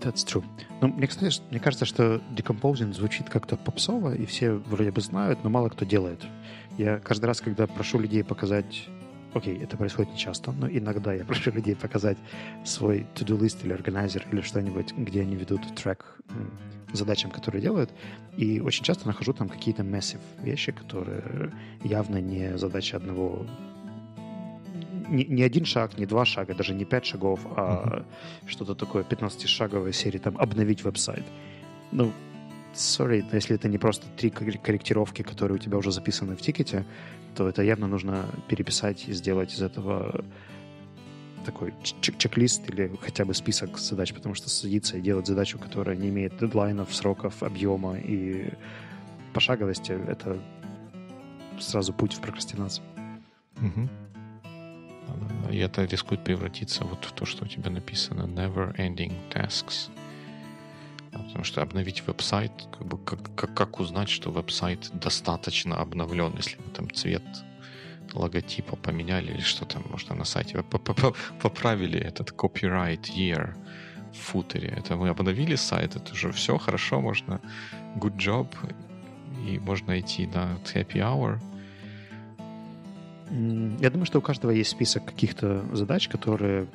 [0.00, 0.44] That's true.
[0.80, 5.42] Ну, мне, кстати, мне кажется, что decomposing звучит как-то попсово, и все вроде бы знают,
[5.42, 6.24] но мало кто делает.
[6.78, 8.88] Я каждый раз, когда прошу людей показать
[9.36, 12.18] окей, это происходит не часто, но иногда я прошу людей показать
[12.64, 16.18] свой to-do list или органайзер или что-нибудь, где они ведут трек
[16.92, 17.90] задачам, которые делают,
[18.36, 23.46] и очень часто нахожу там какие-то massive вещи, которые явно не задача одного
[25.08, 28.04] не, не один шаг, не два шага, даже не пять шагов, а uh-huh.
[28.46, 31.24] что-то такое 15-шаговой серии, там, обновить веб-сайт.
[31.92, 32.12] Ну,
[32.74, 36.84] sorry, но если это не просто три корректировки, которые у тебя уже записаны в тикете,
[37.34, 40.24] то это явно нужно переписать и сделать из этого
[41.44, 46.08] такой чек-лист или хотя бы список задач, потому что садиться и делать задачу, которая не
[46.08, 48.50] имеет дедлайнов, сроков, объема и
[49.32, 50.40] пошаговости, это
[51.60, 52.84] сразу путь в прокрастинацию.
[53.58, 53.88] Угу.
[55.50, 59.90] И это рискует превратиться вот в то, что у тебя написано never ending tasks.
[61.12, 66.70] Потому что обновить веб-сайт, как, бы, как, как, узнать, что веб-сайт достаточно обновлен, если вы
[66.70, 67.22] там цвет
[68.12, 73.54] логотипа поменяли или что там, можно на сайте поправили этот copyright year
[74.12, 74.68] в футере.
[74.68, 77.40] Это мы обновили сайт, это уже все хорошо, можно
[77.96, 78.48] good job,
[79.46, 81.40] и можно идти на happy hour.
[83.30, 86.68] Я думаю, что у каждого есть список каких-то задач, которые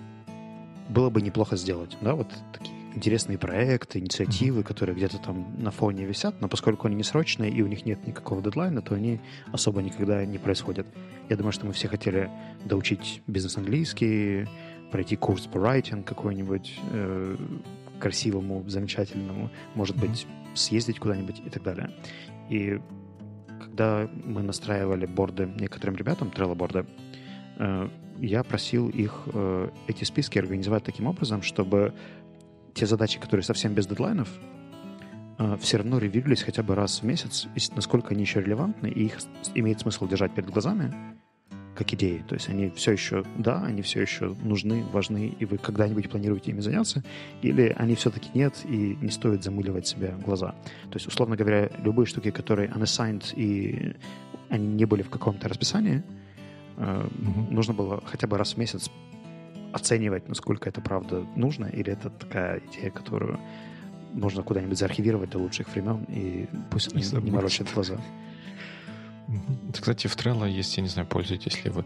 [0.89, 1.97] было бы неплохо сделать.
[2.01, 4.65] Да, вот такие интересные проекты, инициативы, mm-hmm.
[4.65, 8.05] которые где-то там на фоне висят, но поскольку они не срочные и у них нет
[8.05, 9.19] никакого дедлайна, то они
[9.51, 10.85] особо никогда не происходят.
[11.29, 12.29] Я думаю, что мы все хотели
[12.65, 14.47] доучить бизнес-английский,
[14.91, 17.37] пройти курс по writing какой-нибудь э,
[17.99, 20.09] красивому, замечательному, может mm-hmm.
[20.09, 21.91] быть, съездить куда-нибудь и так далее.
[22.49, 22.81] И
[23.71, 26.85] когда мы настраивали борды некоторым ребятам, трелло-борды,
[27.57, 31.93] э, я просил их э, эти списки организовать таким образом, чтобы
[32.73, 34.27] те задачи, которые совсем без дедлайнов,
[35.39, 39.19] э, все равно ревьюлись хотя бы раз в месяц, насколько они еще релевантны, и их
[39.55, 40.93] имеет смысл держать перед глазами,
[41.75, 42.23] как идеи.
[42.27, 46.51] То есть они все еще, да, они все еще нужны, важны, и вы когда-нибудь планируете
[46.51, 47.03] ими заняться,
[47.41, 50.53] или они все-таки нет, и не стоит замыливать себе глаза.
[50.89, 53.95] То есть, условно говоря, любые штуки, которые unassigned, и
[54.49, 56.03] они не были в каком-то расписании,
[56.77, 57.51] mm-hmm.
[57.51, 58.91] нужно было хотя бы раз в месяц
[59.71, 63.39] оценивать, насколько это правда нужно, или это такая идея, которую
[64.13, 67.97] можно куда-нибудь заархивировать до лучших времен, и пусть не, не морочат глаза.
[69.73, 71.85] Кстати, в Trello есть, я не знаю, пользуетесь ли вы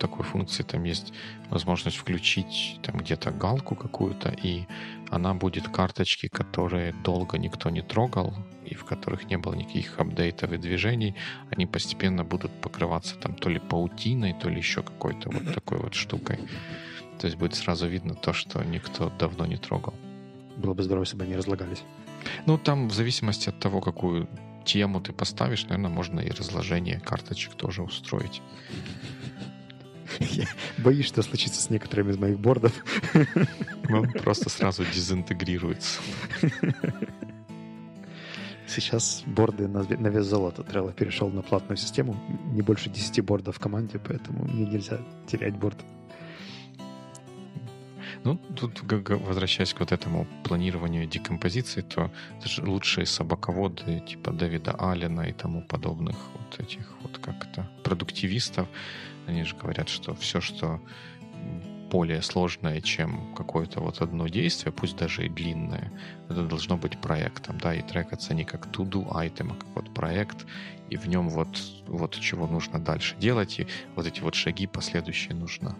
[0.00, 1.12] такой функцией, там есть
[1.50, 4.66] возможность включить там где-то галку какую-то, и
[5.10, 8.34] она будет карточки, которые долго никто не трогал,
[8.64, 11.14] и в которых не было никаких апдейтов и движений,
[11.50, 15.94] они постепенно будут покрываться там то ли паутиной, то ли еще какой-то вот такой вот
[15.94, 16.38] штукой.
[17.18, 19.92] То есть будет сразу видно то, что никто давно не трогал.
[20.56, 21.82] Было бы здорово, если бы они разлагались.
[22.46, 24.28] Ну, там в зависимости от того, какую
[24.64, 28.42] тему ты поставишь, наверное, можно и разложение карточек тоже устроить.
[30.18, 30.46] Я
[30.78, 32.72] боюсь, что случится с некоторыми из моих бордов.
[33.88, 36.00] Он просто сразу дезинтегрируется.
[38.66, 40.62] Сейчас борды на, на вес золота.
[40.62, 42.16] Trello перешел на платную систему.
[42.52, 45.76] Не больше 10 бордов в команде, поэтому мне нельзя терять борд.
[48.22, 54.72] Ну, тут, возвращаясь к вот этому планированию декомпозиции, то это же лучшие собаководы типа Дэвида
[54.72, 58.68] Аллена и тому подобных вот этих вот как-то продуктивистов,
[59.26, 60.80] они же говорят, что все, что
[61.90, 65.90] более сложное, чем какое-то вот одно действие, пусть даже и длинное,
[66.28, 70.46] это должно быть проектом, да, и трекаться не как to-do item, а как вот проект,
[70.90, 71.48] и в нем вот,
[71.86, 73.66] вот чего нужно дальше делать, и
[73.96, 75.74] вот эти вот шаги последующие нужно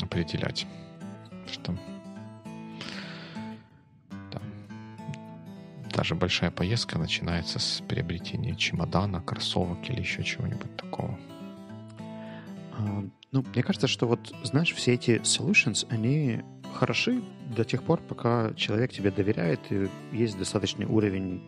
[0.00, 0.66] определять
[1.48, 1.74] что
[4.30, 4.42] там,
[5.94, 11.18] даже большая поездка начинается с приобретения чемодана, кроссовок или еще чего-нибудь такого.
[12.78, 16.42] А, ну, мне кажется, что вот, знаешь, все эти solutions, они
[16.74, 17.22] хороши
[17.56, 21.42] до тех пор, пока человек тебе доверяет и есть достаточный уровень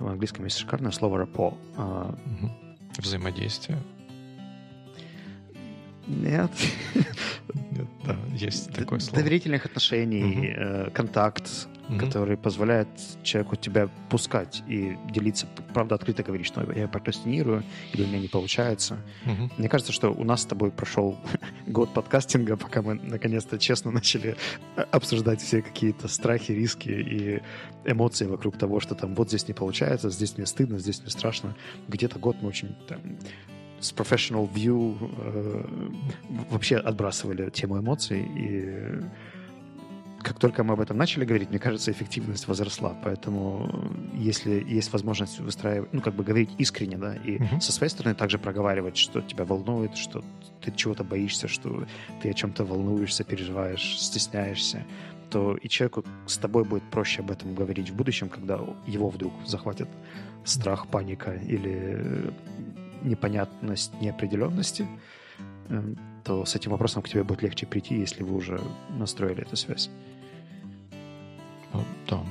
[0.00, 1.54] в английском есть шикарное слово rapport.
[1.76, 2.50] Угу.
[2.98, 3.78] Взаимодействие.
[6.06, 6.50] Нет.
[7.70, 9.22] Нет, да, есть такое слово.
[9.22, 10.90] Доверительных отношений, угу.
[10.92, 11.98] контакт, угу.
[11.98, 12.88] который позволяет
[13.22, 18.28] человеку тебя пускать и делиться, правда, открыто говорить, что я прокрастинирую, или у меня не
[18.28, 18.98] получается.
[19.26, 19.50] Угу.
[19.58, 21.18] Мне кажется, что у нас с тобой прошел
[21.66, 24.36] год подкастинга, пока мы наконец-то честно начали
[24.76, 27.42] э, обсуждать все какие-то страхи, риски и
[27.84, 31.56] эмоции вокруг того, что там вот здесь не получается, здесь мне стыдно, здесь мне страшно.
[31.88, 33.00] Где-то год мы очень там,
[33.80, 35.64] с professional view э,
[36.50, 39.02] вообще отбрасывали тему эмоций, и
[40.22, 42.94] как только мы об этом начали говорить, мне кажется, эффективность возросла.
[43.02, 47.60] Поэтому если есть возможность выстраивать, ну, как бы говорить искренне, да, и uh-huh.
[47.60, 50.22] со своей стороны также проговаривать, что тебя волнует, что
[50.60, 51.86] ты чего-то боишься, что
[52.22, 54.84] ты о чем-то волнуешься, переживаешь, стесняешься,
[55.30, 59.32] то и человеку с тобой будет проще об этом говорить в будущем, когда его вдруг
[59.46, 59.88] захватит
[60.44, 62.32] страх, паника или
[63.02, 64.86] непонятность, неопределенности,
[65.68, 69.56] эм, то с этим вопросом к тебе будет легче прийти, если вы уже настроили эту
[69.56, 69.90] связь.
[72.08, 72.24] Да.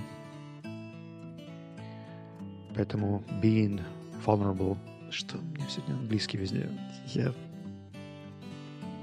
[2.75, 3.81] Поэтому being
[4.25, 4.77] vulnerable,
[5.11, 6.69] что меня сегодня английский везде.
[7.07, 7.33] Я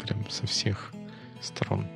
[0.02, 0.92] прям со всех
[1.40, 1.86] сторон.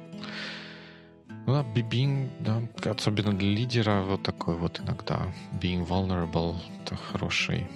[1.47, 7.67] Ну да, being, да, особенно для лидера, вот такой вот иногда being vulnerable, это хороший,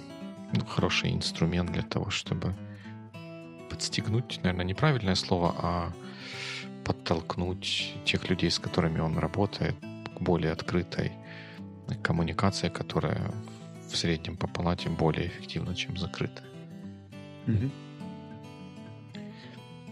[0.61, 2.55] хороший инструмент для того, чтобы
[3.71, 5.93] подстегнуть, наверное, неправильное слово, а
[6.85, 9.75] подтолкнуть тех людей, с которыми он работает,
[10.17, 11.13] к более открытой
[12.03, 13.33] коммуникации, которая
[13.89, 16.47] в среднем по палате более эффективна, чем закрытая.
[17.47, 17.71] Mm-hmm.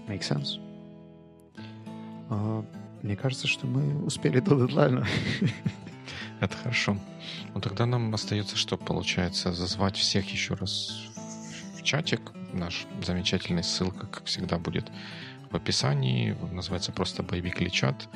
[0.08, 0.60] Makes sense.
[2.28, 2.64] Uh,
[3.02, 5.06] мне кажется, что мы успели до дедлайна.
[6.42, 6.96] Это хорошо.
[7.54, 11.06] Ну тогда нам остается, что получается, зазвать всех еще раз
[11.78, 12.20] в чатик.
[12.52, 14.90] Наш замечательный ссылка, как всегда, будет
[15.52, 16.36] в описании.
[16.50, 18.08] Называется просто Байбикли чат.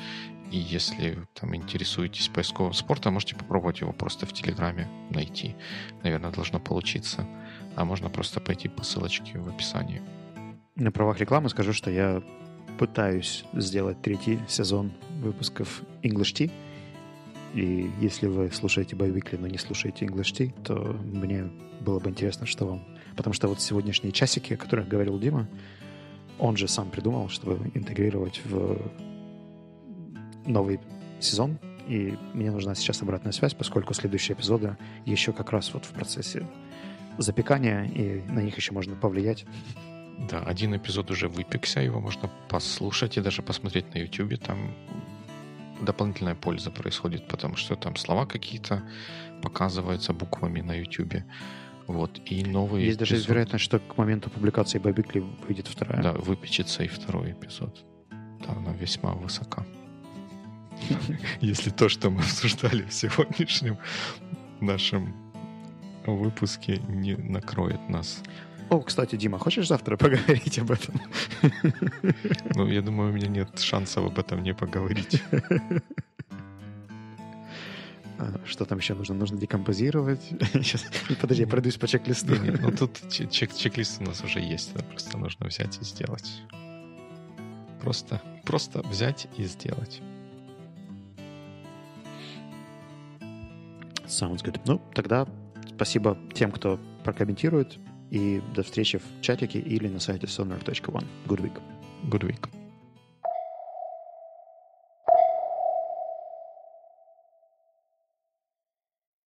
[0.50, 5.54] И если там интересуетесь поисковым спортом, можете попробовать его просто в Телеграме найти.
[6.02, 7.28] Наверное, должно получиться.
[7.76, 10.02] А можно просто пойти по ссылочке в описании.
[10.74, 12.24] На правах рекламы скажу, что я
[12.76, 16.65] пытаюсь сделать третий сезон выпусков English Tea.
[17.54, 20.74] И если вы слушаете Байвикли, но не слушаете English Tea, то
[21.04, 22.84] мне было бы интересно, что вам...
[23.16, 25.48] Потому что вот сегодняшние часики, о которых говорил Дима,
[26.38, 28.78] он же сам придумал, чтобы интегрировать в
[30.44, 30.80] новый
[31.20, 31.58] сезон.
[31.88, 34.76] И мне нужна сейчас обратная связь, поскольку следующие эпизоды
[35.06, 36.46] еще как раз вот в процессе
[37.16, 39.46] запекания, и на них еще можно повлиять.
[40.30, 44.38] Да, один эпизод уже выпекся, его можно послушать и даже посмотреть на YouTube.
[44.38, 44.74] Там
[45.80, 48.82] дополнительная польза происходит, потому что там слова какие-то
[49.42, 51.22] показываются буквами на YouTube.
[51.86, 53.10] Вот, и новый Есть эпизод...
[53.10, 56.02] даже вероятность, что к моменту публикации Бабикли выйдет вторая.
[56.02, 57.84] Да, выпечется и второй эпизод.
[58.10, 59.64] Да, она весьма высока.
[61.40, 63.78] Если то, что мы обсуждали в сегодняшнем
[64.60, 65.14] нашем
[66.04, 68.22] выпуске, не накроет нас.
[68.68, 71.00] О, кстати, Дима, хочешь завтра поговорить об этом?
[72.54, 75.22] Ну, я думаю, у меня нет шансов об этом не поговорить.
[78.18, 79.14] А, что там еще нужно?
[79.14, 80.22] Нужно декомпозировать?
[80.54, 80.84] Сейчас,
[81.20, 82.34] подожди, я пройдусь по чек-листу.
[82.60, 84.74] Ну, тут чек- чек-лист у нас уже есть.
[84.74, 86.42] Это просто нужно взять и сделать.
[87.82, 90.00] Просто, просто взять и сделать.
[94.06, 94.60] Sounds good.
[94.66, 95.26] Ну, тогда
[95.74, 97.78] спасибо тем, кто прокомментирует.
[98.10, 101.06] И до встречи в чатике или на сайте sonar.one.
[101.26, 101.60] Good week.
[102.08, 102.65] Good week.